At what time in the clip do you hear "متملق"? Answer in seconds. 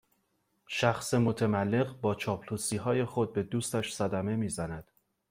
1.13-2.01